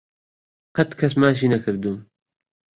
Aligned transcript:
قەت 0.75 0.91
کەس 0.99 1.13
ماچی 1.21 1.51
نەکردووم. 1.53 1.97